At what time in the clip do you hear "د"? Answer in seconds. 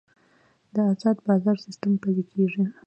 0.73-0.75